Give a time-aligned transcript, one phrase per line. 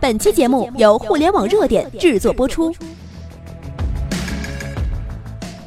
[0.00, 2.72] 本期节目由互联网热点制作播出。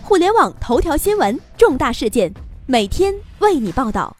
[0.01, 2.33] 互联网头条新闻，重大事件，
[2.65, 4.15] 每天为你报道。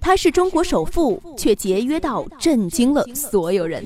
[0.00, 3.84] 他是中国首富，却节约到震惊了所有人。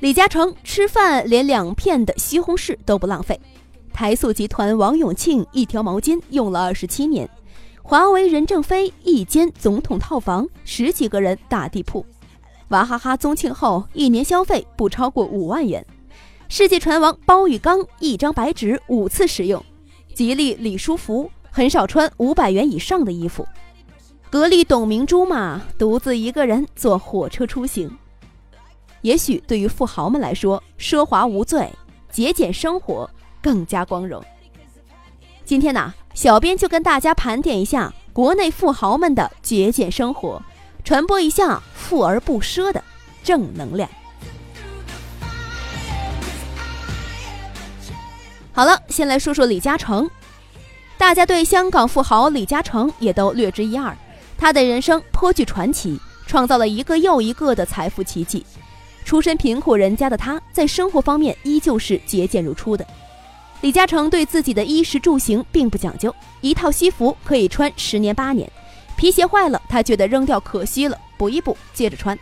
[0.00, 3.38] 李嘉诚吃饭连两片的西红柿都不浪费。
[3.92, 7.28] 台塑集团王永庆一条毛巾用了二十七年。
[7.82, 12.04] 华为任正非一间总统套房，十几个人打地铺。
[12.68, 15.84] 娃哈哈宗庆后一年消费不超过五万元。
[16.48, 19.62] 世界船王包玉刚一张白纸五次使用。
[20.14, 23.46] 吉利李书福很少穿五百元以上的衣服。
[24.30, 27.90] 格力董明珠嘛，独自一个人坐火车出行。
[29.02, 31.70] 也许对于富豪们来说，奢华无罪，
[32.10, 33.08] 节俭生活
[33.40, 34.22] 更加光荣。
[35.44, 40.42] 今天呢，小编就跟大家盘点一下国内富豪们的节俭生活，
[40.88, 42.82] 传播一下富而不奢的
[43.22, 43.86] 正能量。
[48.54, 50.08] 好了，先来说说李嘉诚。
[50.96, 53.94] 大家对香港富豪李嘉诚也都略知一二，
[54.38, 58.46] 他的人生颇具传奇，创造了一个又一个的财富奇迹。
[59.04, 62.86] 出身贫苦人家的他，在生活方面依旧是节俭如初的。
[63.60, 68.50] 李嘉诚对自己的衣食住行并不讲究，一套西服可以穿十年八年，
[68.98, 72.18] 皮鞋坏了他觉得扔掉可惜了，补一补接着穿。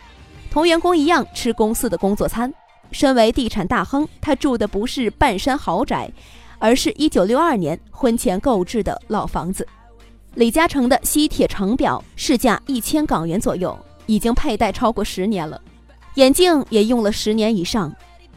[0.50, 2.52] 同员工一样吃公司的工作餐。
[2.92, 6.08] 身为地产大亨，他住的不是半山豪宅，
[6.58, 9.66] 而是一九六二年婚前购置的老房子。
[10.34, 15.58] 李嘉诚的西铁城表市价一千港元左右，已经佩戴超过十年了。
[16.16, 17.90] 眼镜也用了十年以上，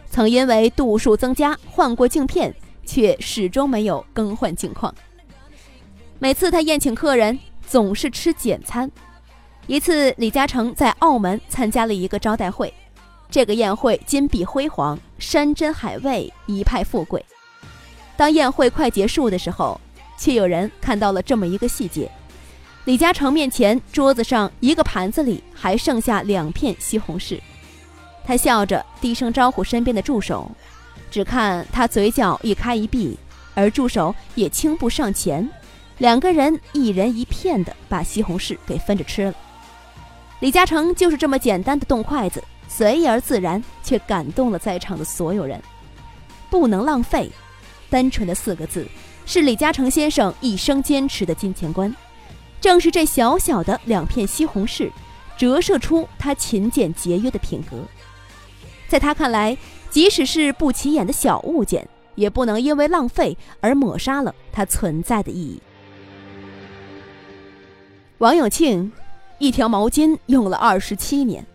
[0.09, 4.93] 曾因为度数增加换过镜片，却始终没有更换镜框。
[6.19, 7.37] 每次他宴请客人，
[7.69, 8.89] 总是吃简餐。
[9.67, 12.73] 一次，李嘉诚在澳门参加了一个招待会，
[13.29, 17.23] 这个宴会金碧辉煌，山珍海味，一派富贵。
[18.17, 19.79] 当宴会快结束的时候，
[20.17, 22.11] 却有人看到了这么一个细节：
[22.85, 27.39] 李嘉诚面前桌子上一个盘子里还剩下两片西红柿。
[28.25, 30.49] 他笑着低声招呼身边的助手，
[31.11, 33.17] 只看他嘴角一开一闭，
[33.53, 35.47] 而助手也轻步上前，
[35.99, 39.33] 两个人一人一片的把西红柿给分着吃了。
[40.39, 45.61] 李嘉诚就是这么简单的动筷子，随意而自然，却感动了在场的所有人。
[46.49, 47.29] 不能浪费，
[47.89, 48.87] 单纯的四个字，
[49.25, 51.93] 是李嘉诚先生一生坚持的金钱观。
[52.61, 54.89] 正是这小小的两片西红柿，
[55.37, 57.77] 折射出他勤俭节约的品格。
[58.87, 59.57] 在他看来，
[59.89, 65.61] 即使是不起眼的小物件，也不能因为浪费而抹杀了它存在的意义。
[68.19, 68.91] 王永庆，
[69.37, 71.45] 一条毛巾用了二十七年。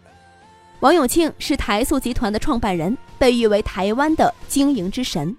[0.81, 5.37] 王永庆是台塑集团的创办人，被誉为台湾的经营之神。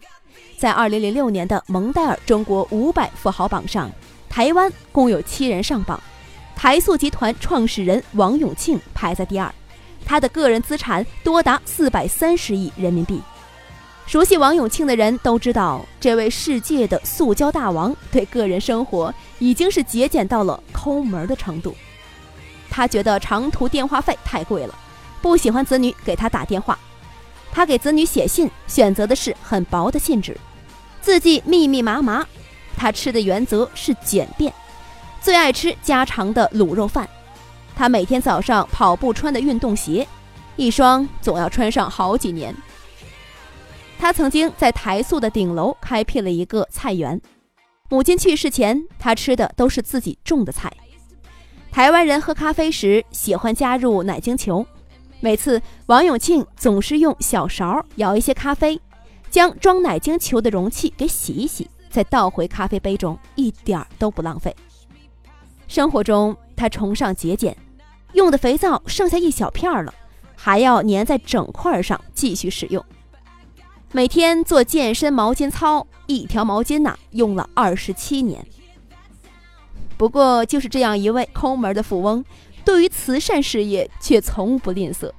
[0.55, 3.89] 在二零零六年的蒙代尔中国五百富豪榜上，
[4.29, 5.99] 台湾共有七人上榜，
[6.55, 9.51] 台塑集团创始人王永庆排在第二。
[10.05, 13.19] 他的个人资产多达四百三十亿人民币。
[14.07, 21.75] 熟悉王永庆的人都知道，这位世界的塑胶大王对个人生活已经是节俭到了抠门的程度。
[22.69, 24.75] 他觉得长途电话费太贵了，
[25.21, 26.77] 不喜欢子女给他打电话。
[27.51, 30.37] 他给子女写信，选择的是很薄的信纸，
[31.01, 32.25] 字迹密密麻麻。
[32.77, 34.53] 他吃的原则是简便，
[35.19, 37.09] 最爱吃家常的卤肉饭。
[37.75, 40.07] 他每天早上跑步穿的运动鞋，
[40.57, 42.53] 一双总要穿上好几年。
[43.97, 47.19] 他曾经在台塑的顶楼开辟了一个菜园。
[47.89, 50.71] 母亲去世前，他吃的都是自己种的菜。
[51.71, 54.65] 台湾人喝咖啡时喜欢加入奶精球，
[55.19, 58.79] 每次王永庆总是用小勺舀一些咖啡，
[59.29, 64.55] 将装奶精球的容器给洗一洗，再倒回咖啡杯中，一点儿都不浪费。
[65.67, 67.55] 生活中，他崇尚节俭。
[68.13, 69.93] 用的肥皂剩下一小片了，
[70.35, 72.83] 还要粘在整块上继续使用。
[73.95, 78.45] 每天做健身毛巾操，一条毛巾呐用了二十七年。
[79.95, 82.21] 不过就是这样一位抠门的富翁，
[82.65, 85.09] 对于慈善事业却从不吝啬。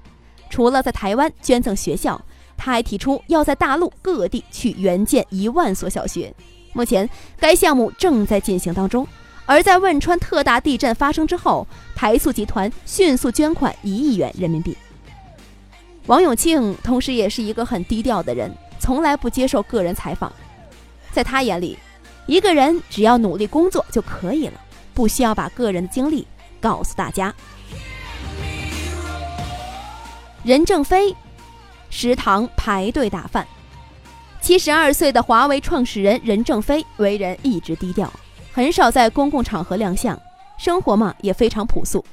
[0.51, 2.21] 除了在台湾捐赠学校，
[2.55, 6.31] 他还提出要在大陆各地去援建一万所小学。
[6.75, 7.09] 目前
[7.39, 9.09] 该项目正在进行当中。
[9.47, 14.77] 而在汶川特大地震发生之后，台塑集团迅速捐款一亿元人民币。
[16.09, 18.55] 王永庆同时也是一个很低调的人，
[18.87, 20.33] 从来不接受个人采访。
[21.11, 21.77] 在他眼里，
[22.27, 24.53] 一个人只要努力工作就可以了，
[24.95, 26.25] 不需要把个人的经历
[26.61, 27.35] 告诉大家。
[30.45, 31.13] 任正非
[31.91, 33.45] 食堂排队打饭。
[34.41, 38.09] 七十二岁的华为创始人任正非为人一直低调，
[38.53, 40.17] 很少在公共场合亮相，
[40.59, 42.05] 生活嘛也非常朴素。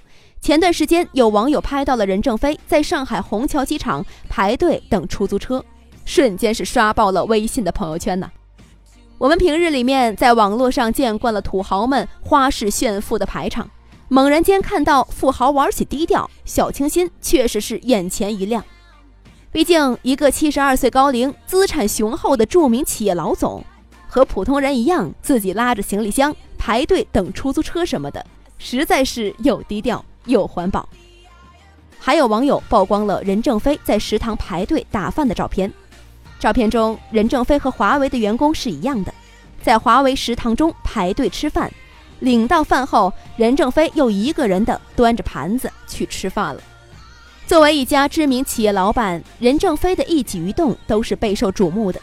[0.41, 5.63] 前段时间有网友拍到了任正非在上海虹桥机场排队等出租车，
[6.05, 8.31] 瞬间是刷爆了微信的朋友圈呢。
[9.17, 13.69] 我们平日里面在网络上见惯了土豪们花式炫富的排场。
[14.09, 18.63] 猛然间看到富豪玩起低调、小清新，确实是眼前一亮。
[19.51, 23.63] 毕竟，一个七十二岁高龄、资产雄厚的著名企业老总，
[24.07, 28.23] 和普通人一样，自己拉着行李箱排队等出租车什么的，
[28.59, 30.87] 实在是又低调又环保。
[31.97, 35.71] 还有网友曝光了任正非在食堂排队打饭的照片，
[36.43, 39.13] 照片中任正非和华为的员工是一样的，
[39.61, 41.71] 在华为食堂中排队吃饭。
[42.19, 46.61] 领到饭后，任正非又一个人的端着盘子去吃饭了。
[47.47, 52.01] 作为一家知名企业老板，任正非的一举一动都是备受瞩目的。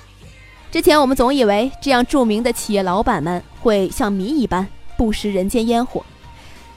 [0.70, 4.66] 之前我们总以为这样著名的企业老板们会像谜一般
[4.96, 6.02] 不食人间烟火，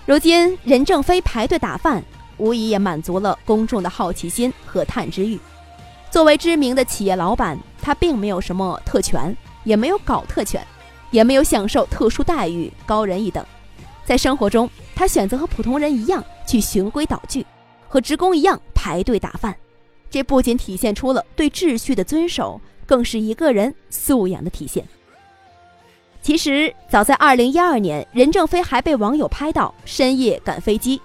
[0.06, 2.04] 如今任正非排队打饭，
[2.36, 5.39] 无疑也满足了公众的好奇心和探知欲。
[6.13, 10.63] 作为知名的企业老板，他并没有什么特权，也没有搞特权。
[11.10, 13.44] 也没有享受特殊待遇，高人一等。
[14.06, 17.44] 在生活中，他选择和普通人一样去循规蹈矩，
[17.89, 19.56] 和职工一样排队打饭。
[20.12, 24.88] 这不仅体现出了对秩序的遵守，更是一个人素养的体现。
[26.21, 31.01] 其实，早在2012年，任正非还被网友拍到深夜赶飞机，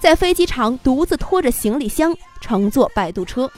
[0.00, 3.50] 在飞机场独自拖着行李箱乘坐摆渡车，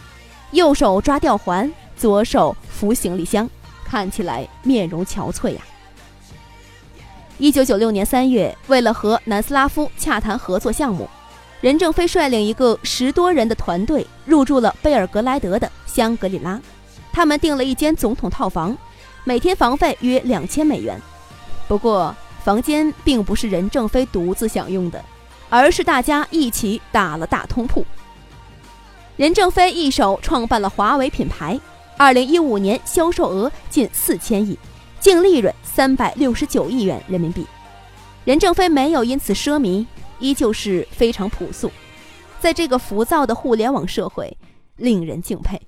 [0.53, 3.49] 右手抓吊环，左手扶行李箱，
[3.85, 5.61] 看起来面容憔悴呀。
[7.37, 11.09] 一九九六年三月，为了和南斯拉夫洽谈合作项目，
[11.61, 16.61] 任正非率领一个十多人的团队入住了贝尔格莱德的香格里拉。
[17.13, 18.77] 他们订了一间总统套房，
[19.25, 21.01] 每天房费约两千美元。
[21.69, 25.05] 不过，房间并不是任正非独自享用的，
[25.51, 27.85] 而是大家一起打了大通铺。
[29.19, 31.61] 任正非一手创办了华为品牌，
[31.97, 34.57] 二零一五年销售额近四千亿。
[35.01, 37.47] 净利润三百六十九亿元人民币，
[38.25, 39.85] 任正非没有因此奢靡，
[40.19, 41.71] 依旧是非常朴素，
[42.41, 44.37] 在这个浮躁的互联网社会，
[44.77, 45.61] 令人敬佩。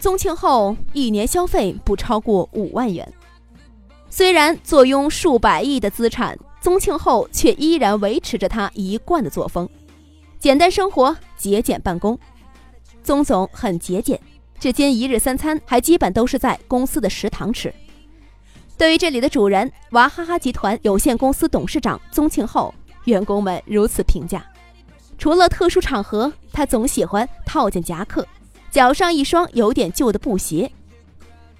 [0.00, 3.12] 宗庆后一年消费不超过五万元，
[4.08, 9.68] 虽然坐拥数百亿的资产，宗庆后却依然维持着他一贯的作风，
[10.40, 12.18] 简单生活，节俭办公。
[13.02, 14.18] 宗总很节俭。
[14.58, 17.72] 至今一日三餐还基本都是在公司的食堂吃。
[18.78, 24.42] 对于这里的主人娃哈哈集团有限公司董事长宗庆后，员工们如此评价：
[25.18, 28.26] 除了特殊场合，他总喜欢套件夹克，
[28.70, 30.72] 脚上一双有点旧的布鞋。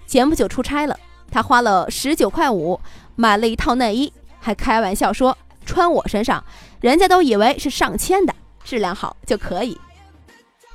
[0.07, 0.99] 前不久出差了，
[1.31, 2.81] 他花了十九块五
[3.15, 5.37] 买了一套内衣，还开玩笑说
[5.67, 6.43] 穿我身上，
[6.81, 8.35] 人家都以为是上千的，
[8.71, 9.77] 质量好就可以。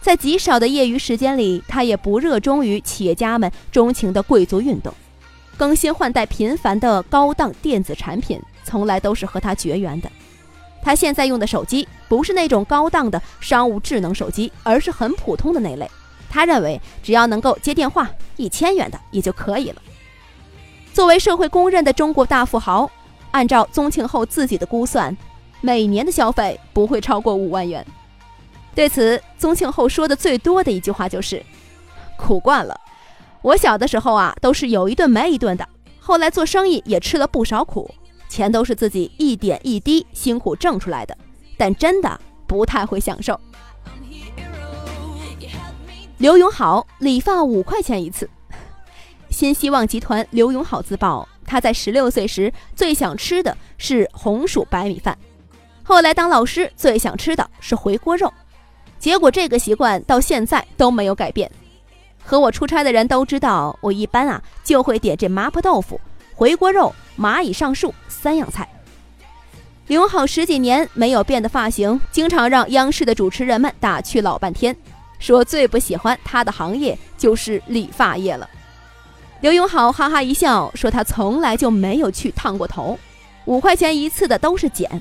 [0.01, 4.93] 在极少的业余时间里，他也不热衷于企业家们钟情的贵族运动，
[5.55, 10.11] 更新换代频繁的高档电子产品，从来都是和他绝缘的。
[10.83, 15.89] 他现在用的手机不是那种高档的商务智能手机，而是很普通的那类。
[16.29, 19.81] 他认为，只要能够接电话，一千元的也就可以了。
[20.93, 22.91] 作为社会公认的中国大富豪，
[23.31, 25.15] 按照宗庆后自己的估算，
[25.65, 27.83] 每年的消费不会超过五万元。
[28.75, 31.43] 对此，宗庆后说的最多的一句话就是
[32.15, 32.79] ：“苦惯了，
[33.41, 35.67] 我小的时候啊，都是有一顿没一顿的。
[35.99, 37.89] 后来做生意也吃了不少苦，
[38.29, 41.17] 钱都是自己一点一滴辛苦挣出来的，
[41.57, 43.39] 但真的不太会享受。”
[46.19, 48.29] 刘永好理发五块钱一次。
[49.31, 55.17] 新希望集团刘永好自曝，他在十六岁时最想吃的是红薯白米饭，
[55.87, 58.33] 后来当老师最想吃的是回锅肉。
[58.97, 61.49] 结果这个习惯到现在都没有改变。
[62.23, 66.01] 和我出差的人都知道，我一般啊就会点这麻婆豆腐、
[66.33, 68.67] 回锅肉、蚂蚁上树三样菜。
[69.85, 74.75] 刘永好十几年没有变的发型，经常让央视的主持人们打趣老半天，
[75.19, 78.49] 说最不喜欢他的行业就是理发业了。
[79.41, 82.97] 刘永好哈哈一笑，说他从来就没有去烫过头，
[83.45, 84.99] 五块钱一次的都是剪。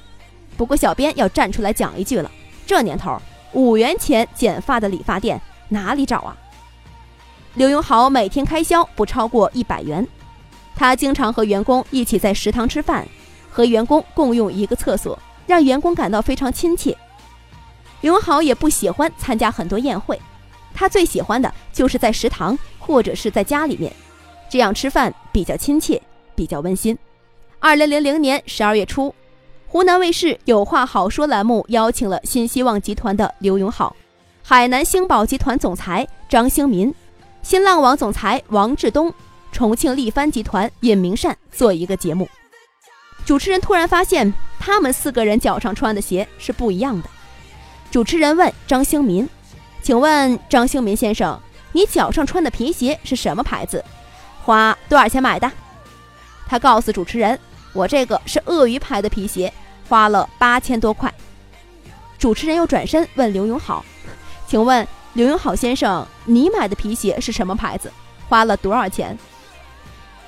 [0.57, 2.31] 不过小编要站出来讲一句了，
[2.67, 3.21] 这年头。
[3.53, 6.37] 五元钱剪发的理发店哪里找啊？
[7.55, 10.05] 刘永好每天开销不超过一百元，
[10.75, 13.07] 他经常和员工一起在食堂吃饭，
[13.49, 16.97] 和员工共用一个厕所，让员工感到非常亲切。
[18.01, 20.21] 刘永好也不喜欢参加很多宴会，
[20.75, 23.93] 他最喜欢的就是在食堂或者是在家里面，
[24.51, 26.03] 这样吃饭比较亲切，
[26.35, 26.99] 比较温馨。
[27.61, 29.15] 二零零零年十二月初，
[29.75, 33.97] 湖南卫视《有话好说》栏目邀请了新希望集团的刘永好、
[34.41, 36.95] 海南星宝集团总裁张兴民、
[37.43, 39.13] 新浪网总裁王志东、
[39.51, 42.29] 重庆力帆集团尹明善做一个节目。
[43.27, 47.11] 主持人突然发现，他们四个人脚上穿的鞋是不一样的。
[47.91, 49.29] 主持人问张兴民
[49.83, 51.37] ：“请问张兴民先生，
[51.73, 53.85] 你脚上穿的皮鞋是什么牌子？
[54.45, 55.51] 花多少钱买的？”
[56.47, 57.37] 他告诉主持人
[57.75, 59.53] ：“我这个是鳄鱼牌的皮鞋，
[59.89, 61.13] 花了八千多块。”
[62.19, 63.85] 主持人又转身问刘永好
[64.49, 67.93] ：“请问刘永好先生，你买的皮鞋是什么牌子？
[68.29, 69.17] 花了多少钱？”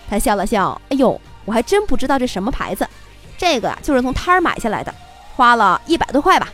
[0.08, 2.86] 他笑了笑：“哎呦，我还真不知道这什么牌子，
[3.38, 4.94] 这个呀就是从摊儿买下来的，
[5.34, 6.52] 花了一百多块吧。”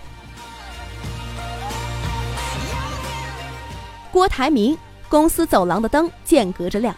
[4.13, 4.79] 郭台铭
[5.09, 6.95] 公司走廊的灯间隔着亮。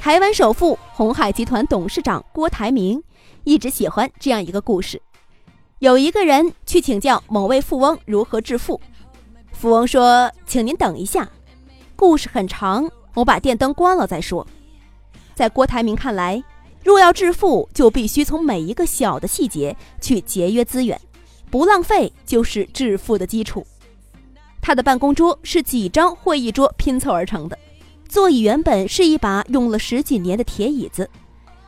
[0.00, 3.02] 台湾首富、红海集团董事长郭台铭
[3.44, 5.00] 一直喜欢这样一个故事：
[5.80, 8.80] 有一个人去请教某位富翁如何致富，
[9.52, 11.28] 富翁说：“请您等一下，
[11.96, 14.46] 故事很长，我把电灯关了再说。”
[15.34, 16.42] 在郭台铭看来，
[16.84, 20.98] 若要致富，就必须从每一个小的细节去节约资源，
[21.50, 23.66] 不浪费就是致富的基础。
[24.62, 27.58] 他的办公桌是几张会议桌拼凑而成的，
[28.08, 31.08] 座椅原本是一把用了十几年的铁椅子，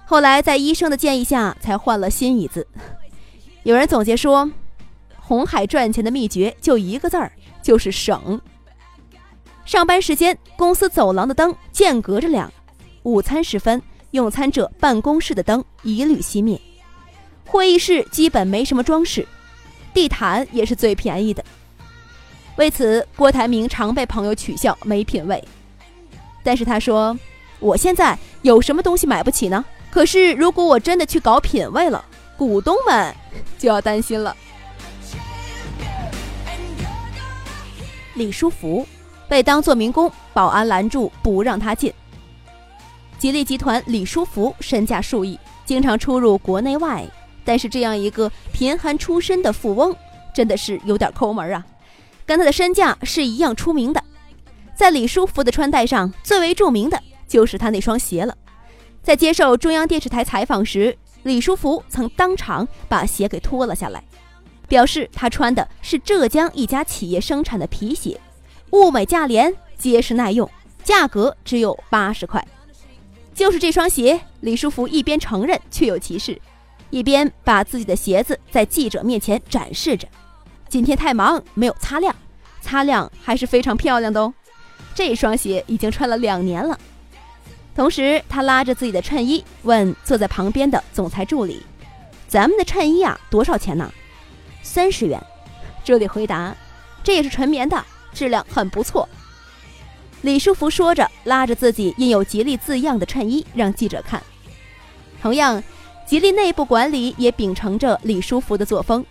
[0.06, 2.66] 后来在医生的建议下才换了新椅子。
[3.62, 4.50] 有人总结说，
[5.18, 7.30] 红海赚钱的秘诀就一个字儿，
[7.62, 8.40] 就是省。
[9.66, 12.48] 上班时间，公司走廊的灯间隔着亮；
[13.02, 13.80] 午餐时分，
[14.12, 16.58] 用餐者办公室的灯一律熄灭。
[17.44, 19.28] 会议室基本没什么装饰，
[19.92, 21.44] 地毯也是最便宜的。
[22.56, 25.42] 为此，郭台铭常被朋友取笑没品位。
[26.42, 27.16] 但是他说
[27.60, 29.64] ：“我现在有什么东西买不起呢？
[29.90, 32.04] 可是如果我真的去搞品位了，
[32.36, 33.14] 股东们
[33.58, 34.36] 就要担心了。”
[38.14, 38.86] 李书福
[39.28, 41.92] 被当作民工，保安拦住不让他进。
[43.18, 47.06] 吉利集团李书福身价数亿，经常出入国内外，
[47.44, 49.94] 但是这样一个贫寒出身的富翁，
[50.34, 51.64] 真的是有点抠门啊。
[52.26, 54.02] 跟他的身价是一样出名的，
[54.80, 58.34] 在李书福的穿戴上最为著名的就是他那双鞋了。
[59.02, 64.02] 在接受中央电视台采访时，李书福曾当场把鞋给脱了下来，
[64.68, 68.18] 表示他穿的是浙江一家企业生产的皮鞋，
[68.70, 70.48] 物美价廉，结实耐用，
[70.82, 72.42] 价格只有八十块。
[73.34, 76.40] 就是这双鞋，李书福一边承认确有其事，
[76.88, 80.08] 一边把自己的鞋子在记者面前展示着。
[80.70, 82.16] 今天太忙，没有擦亮，
[82.62, 84.32] 擦亮还是非常漂亮的哦。
[85.00, 86.78] 这双鞋已经穿了两年了。
[87.74, 91.62] 同时，他拉着自己的衬衣，问坐在旁边的总裁助理
[92.28, 93.90] ：“咱们的衬衣啊，多少钱呢？”
[94.62, 95.18] 三十元。
[95.82, 96.54] 助理回答
[97.02, 99.08] ：“这也是纯棉的，质量很不错。”
[100.20, 104.22] 李书福说着，拉着自己印有吉利字样的衬衣让记者看。
[105.22, 105.64] 同样，
[106.06, 109.02] 吉利内部管理也秉承着李书福的作风。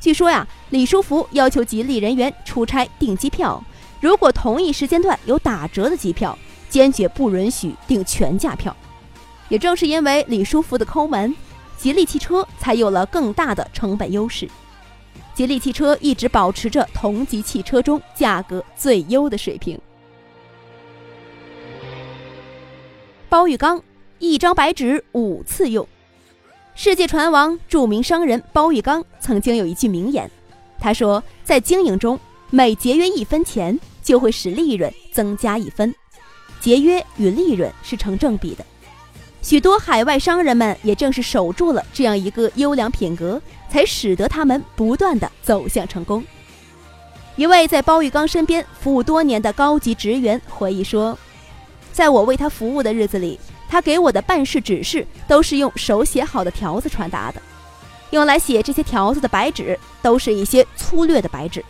[0.00, 3.62] 据说呀，李书福要求吉利人员出差订机票，
[4.00, 6.36] 如果同一时间段有打折的机票，
[6.68, 8.74] 坚决不允许订全价票。
[9.48, 11.34] 也正是因为李书福的抠门，
[11.76, 14.48] 吉利汽车才有了更大的成本优势。
[15.34, 19.78] 吉利汽车一直保持着同级汽车中价格最优的水平。
[23.28, 23.82] 包玉刚，
[24.18, 25.86] 一张白纸五次用。
[26.74, 30.30] 世界船王、著名商人包玉刚曾经有一句名言，
[30.78, 32.18] 他说：“在经营中，
[32.50, 35.94] 每节约一分钱，就会使利润增加一分，
[36.60, 38.64] 节约与利润是成正比的。”
[39.42, 46.24] 许多海外商人们也正是守住了这样一个优良品格，才使得他们不断的走向成功。
[47.36, 51.16] 一位在包玉刚身边服务多年的高级职员回忆说
[51.92, 53.38] ：“在我为他服务的日子里。”
[53.68, 57.42] 他给我的办事指示都是用手写好的条子传达的，
[58.10, 61.64] 用来写这些条子的白纸都是一些粗略的白纸，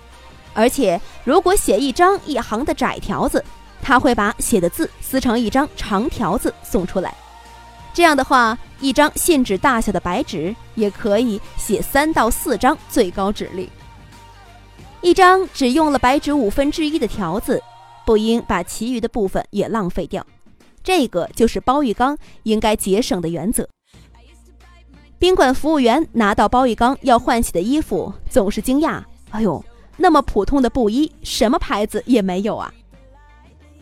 [0.56, 3.44] 而且如果写一张一行的窄条子，
[3.82, 7.14] 他会把写的字撕成一张长条子送出来。
[7.92, 13.68] 这样的话，一张信纸大小的白纸也可以写三到四张最高指令。
[15.02, 17.62] 一张只用了白纸五分之一的条子，
[18.04, 20.26] 不应把其余的部分也浪费掉。
[20.82, 23.68] 这个就是包玉刚应该节省的原则。
[25.18, 29.64] 宾馆服务员拿到包玉刚要换洗的衣服，总是惊讶：“哎呦，
[29.96, 32.72] 那么普通的布衣，什么牌子也没有啊。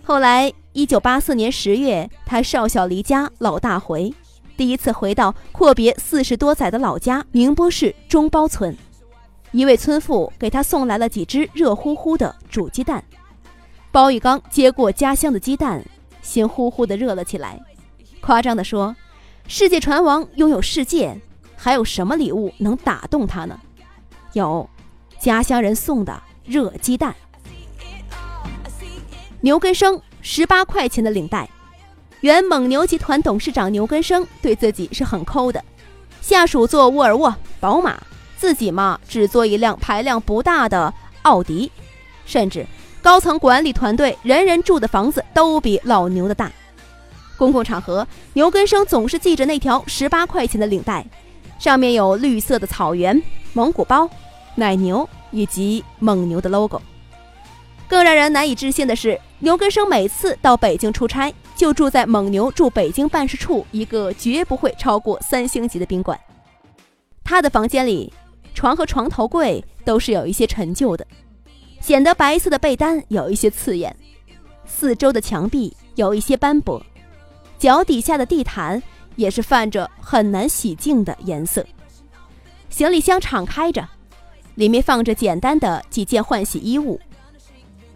[0.02, 4.12] 后来，一九八四年十月，他少小离家，老大回，
[4.56, 8.76] 第一次回到阔别四十多载的老家宁波市中包村，
[9.50, 13.02] 一位村妇给他送来了几只热乎乎的煮鸡蛋。
[13.90, 15.84] 包玉刚接过家乡的鸡蛋，
[16.20, 17.58] 心呼呼的热了起来，
[18.20, 18.94] 夸张的说
[19.48, 21.18] ：“世界船王拥有世界，
[21.56, 23.58] 还有什么礼物能打动他呢？
[24.32, 24.68] 有，
[25.24, 27.16] 家乡人送的热鸡蛋。”
[29.40, 31.48] 牛根生十八块钱的领带，
[32.20, 35.64] 原蒙牛集团董事长牛根生对自己是很抠的，
[36.20, 37.98] 下属做沃尔沃、宝马，
[38.36, 41.72] 自己嘛只做一辆排量不大的奥迪，
[42.26, 42.66] 甚至
[43.00, 46.52] 高层管理团队人人住的房子都比老牛的大。
[47.36, 51.04] 公共场合，牛根生总是系着那条十八块钱的领带，
[51.58, 53.20] 上面有绿色的草原、
[53.52, 54.08] 蒙古包、
[54.54, 56.80] 奶牛以及蒙牛的 logo。
[57.86, 66.18] 更让人难以置信的是，牛根生每次到北京出差，就住在蒙牛驻北京办事处一个绝不会超过三星级的宾馆。
[67.22, 68.10] 他的房间里，
[68.54, 71.06] 床和床头柜都是有一些陈旧的，
[71.80, 73.94] 显得白色的被单有一些刺眼，
[74.64, 76.82] 四周的墙壁有一些斑驳，
[77.58, 78.82] 脚底下的地毯
[79.16, 81.64] 也是泛着很难洗净的颜色。
[82.70, 83.86] 行李箱敞开着，
[84.54, 87.00] 里面放着简单的几件换洗衣物。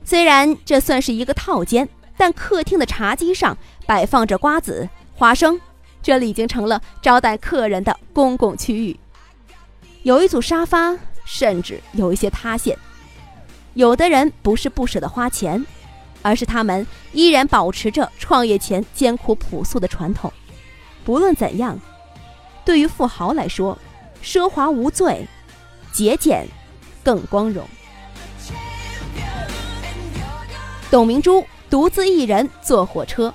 [0.05, 5.61] 虽然这算是一个套间，但客厅的茶几上摆放着瓜子、花生，
[6.03, 8.99] 这里已经成了招待客人的公共区域。
[10.03, 12.77] 有一组沙发，甚至有一些塌陷。
[13.75, 15.65] 有的人不是不舍得花钱，
[16.23, 20.33] 而是他们依然保持着创业前艰苦朴素的传统。
[21.05, 21.79] 不论怎样，
[22.65, 23.79] 对于富豪来说，
[24.23, 25.27] 奢华无罪，
[25.99, 26.47] 节俭
[27.03, 27.67] 更光荣。
[30.89, 33.35] 董明珠独自一人坐火车。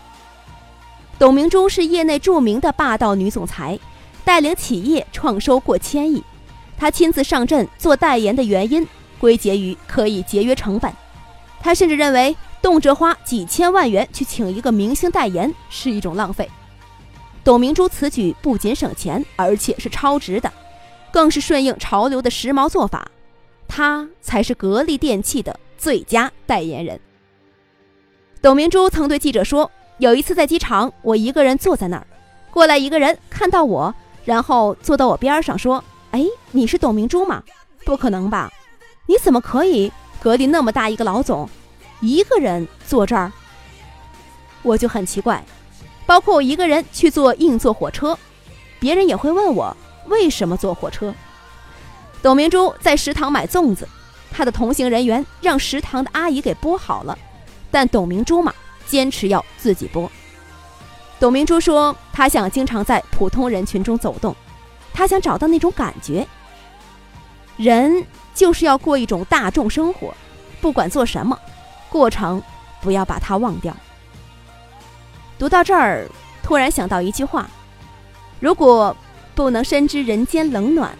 [1.19, 3.77] 董明珠是业内著名的霸道女总裁，
[4.23, 6.23] 带领企业创收过千亿。
[6.77, 8.87] 她亲自上阵做代言的原因，
[9.19, 10.89] 归结于可以节约成本。
[11.59, 16.49] 她甚至认为，动辄花几千万元去请一个明星代言是一种浪费。
[17.43, 20.49] 董明珠此举不仅省钱，而且是超值的，
[21.13, 23.07] 更是顺应潮流的时髦做法。
[23.67, 26.99] 他才是格力电器的最佳代言人。
[28.41, 32.05] 董明珠曾对记者说：“有一次在机场，我一个人坐在那儿，
[32.51, 33.93] 过来一个人看到我，
[34.25, 37.41] 然后坐到我边上说：‘哎，你是董明珠吗？’
[37.85, 38.51] 不可能吧？
[39.05, 39.91] 你怎么可以？
[40.19, 41.49] 格力那么大一个老总，
[42.01, 43.31] 一个人坐这儿？
[44.61, 45.43] 我就很奇怪。
[46.05, 48.17] 包括我一个人去坐硬座火车，
[48.79, 49.75] 别人也会问我
[50.07, 51.13] 为什么坐火车。
[52.21, 53.87] 董明珠在食堂买粽子，
[54.31, 57.17] 她的同行人员让食堂的阿姨给剥好了。”
[57.69, 58.53] 但董明珠嘛，
[58.85, 60.07] 坚持要自己剥。
[61.19, 64.35] 董明珠说：“她想经常在普通人群中走动，
[64.93, 66.27] 她想找到那种感觉。
[67.57, 70.13] 人就是要过一种大众生活，
[70.61, 71.37] 不管做什么，
[71.89, 72.41] 过程
[72.79, 73.75] 不要把它忘掉。”
[75.39, 76.07] 读到这儿，
[76.43, 77.49] 突然想到一句话
[78.39, 78.95] ：“如果
[79.35, 80.91] 不能深知人间冷暖，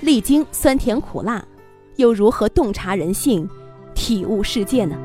[0.00, 1.44] 历经酸甜苦辣，
[1.96, 3.48] 又如何洞察人性，
[3.94, 4.96] 体悟世界呢？”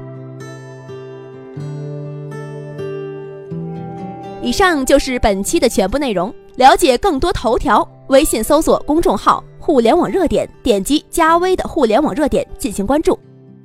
[4.41, 6.33] 以上就是本期的全部内容。
[6.57, 13.17] 了解更多头条，微信搜索公众号“互联网热点”，点击加微的“互联网热点”进行关注。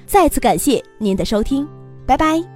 [0.07, 1.67] 再次感谢您的收听，
[2.07, 2.56] 拜拜。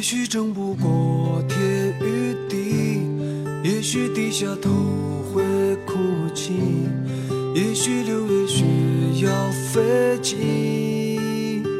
[0.00, 3.02] 也许争不过天与地，
[3.62, 4.70] 也许低下头
[5.30, 5.42] 会
[5.84, 5.98] 哭
[6.34, 6.54] 泣，
[7.54, 8.64] 也许六月雪
[9.22, 9.30] 要
[9.70, 10.38] 飞进。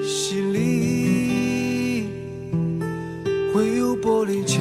[0.05, 2.11] 心里
[3.55, 4.61] 会有玻璃墙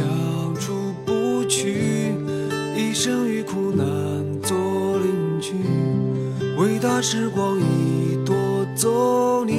[0.57, 2.13] 出不去，
[2.77, 3.85] 一生与苦难
[4.41, 4.55] 做
[4.99, 5.51] 邻居。
[6.57, 8.33] 伟大时光已夺
[8.73, 9.58] 走你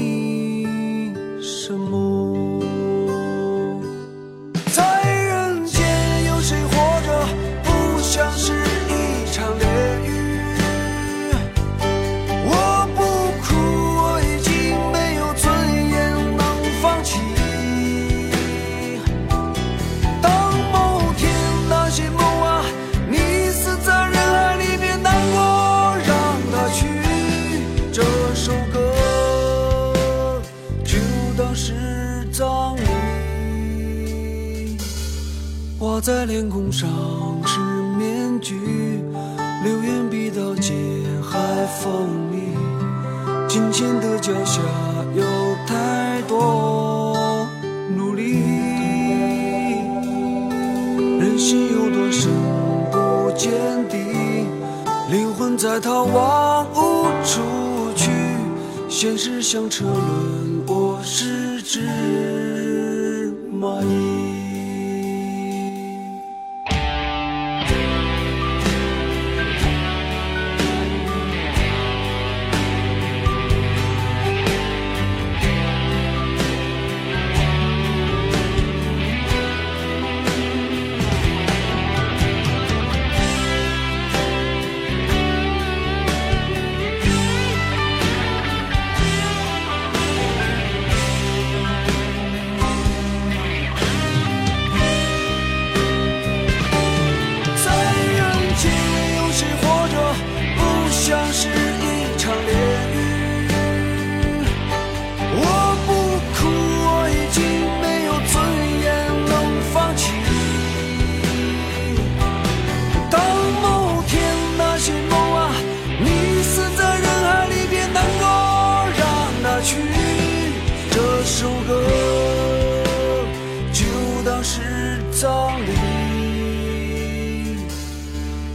[44.50, 44.60] 下
[45.14, 45.22] 有
[45.64, 47.46] 太多
[47.96, 48.40] 努力。
[51.20, 52.32] 人心有多深
[52.90, 53.52] 不见
[53.88, 53.96] 底，
[55.08, 57.40] 灵魂在逃亡无处
[57.94, 58.10] 去。
[58.88, 64.10] 现实像车轮，我是只蚂蚁。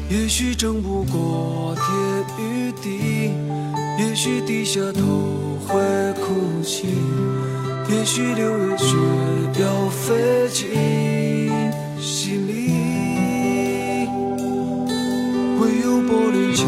[0.08, 1.86] 也许争不过天
[2.40, 3.32] 与地，
[4.00, 5.02] 也许低下头
[5.68, 5.82] 会
[6.14, 6.88] 哭泣，
[7.90, 8.96] 也许六月雪
[9.60, 10.70] 要飞进
[12.00, 14.08] 心里，
[15.60, 16.68] 唯有玻璃墙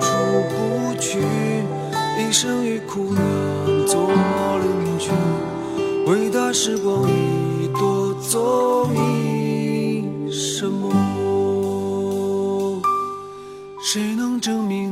[0.00, 0.06] 出
[0.48, 1.18] 不去，
[2.16, 3.22] 一生与苦难
[3.88, 4.08] 做
[4.60, 5.10] 邻居，
[6.06, 9.27] 伟大时光已夺走你
[14.40, 14.87] 证明